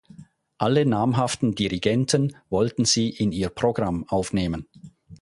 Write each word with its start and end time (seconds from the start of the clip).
Alle 0.57 0.83
namhaften 0.87 1.53
Dirigenten 1.53 2.35
wollten 2.49 2.85
sie 2.85 3.11
in 3.11 3.31
ihr 3.31 3.49
Programm 3.49 4.03
aufnehmen. 4.09 4.65